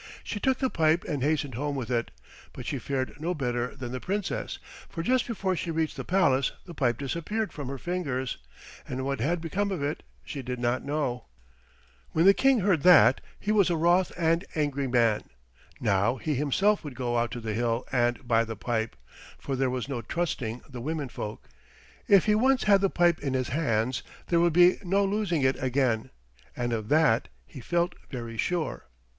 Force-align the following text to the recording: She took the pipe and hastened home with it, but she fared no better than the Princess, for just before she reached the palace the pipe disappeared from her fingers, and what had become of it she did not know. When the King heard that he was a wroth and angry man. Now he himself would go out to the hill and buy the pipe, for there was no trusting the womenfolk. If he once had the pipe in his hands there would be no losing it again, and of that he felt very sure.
She 0.23 0.39
took 0.39 0.57
the 0.57 0.71
pipe 0.71 1.03
and 1.03 1.21
hastened 1.21 1.53
home 1.53 1.75
with 1.75 1.91
it, 1.91 2.09
but 2.53 2.65
she 2.65 2.79
fared 2.79 3.21
no 3.21 3.35
better 3.35 3.75
than 3.75 3.91
the 3.91 3.99
Princess, 3.99 4.57
for 4.89 5.03
just 5.03 5.27
before 5.27 5.55
she 5.55 5.69
reached 5.69 5.95
the 5.95 6.03
palace 6.03 6.53
the 6.65 6.73
pipe 6.73 6.97
disappeared 6.97 7.53
from 7.53 7.67
her 7.67 7.77
fingers, 7.77 8.39
and 8.89 9.05
what 9.05 9.19
had 9.19 9.39
become 9.41 9.69
of 9.71 9.83
it 9.83 10.01
she 10.25 10.41
did 10.41 10.57
not 10.57 10.83
know. 10.83 11.25
When 12.13 12.25
the 12.25 12.33
King 12.33 12.61
heard 12.61 12.81
that 12.81 13.21
he 13.39 13.51
was 13.51 13.69
a 13.69 13.75
wroth 13.77 14.11
and 14.17 14.43
angry 14.55 14.87
man. 14.87 15.21
Now 15.79 16.15
he 16.15 16.33
himself 16.33 16.83
would 16.83 16.95
go 16.95 17.19
out 17.19 17.29
to 17.33 17.39
the 17.39 17.53
hill 17.53 17.85
and 17.91 18.27
buy 18.27 18.43
the 18.43 18.55
pipe, 18.55 18.95
for 19.37 19.55
there 19.55 19.69
was 19.69 19.87
no 19.87 20.01
trusting 20.01 20.63
the 20.67 20.81
womenfolk. 20.81 21.47
If 22.07 22.25
he 22.25 22.33
once 22.33 22.63
had 22.63 22.81
the 22.81 22.89
pipe 22.89 23.19
in 23.19 23.35
his 23.35 23.49
hands 23.49 24.01
there 24.29 24.39
would 24.39 24.53
be 24.53 24.77
no 24.83 25.05
losing 25.05 25.43
it 25.43 25.61
again, 25.61 26.09
and 26.57 26.73
of 26.73 26.89
that 26.89 27.27
he 27.45 27.59
felt 27.59 27.93
very 28.09 28.35
sure. 28.37 28.87